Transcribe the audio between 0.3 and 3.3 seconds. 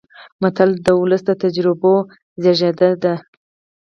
متل د ولس د تجربو زېږنده ده